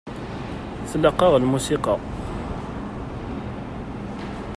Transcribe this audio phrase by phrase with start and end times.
[0.89, 1.95] Tlaq-aɣ lmusiqa.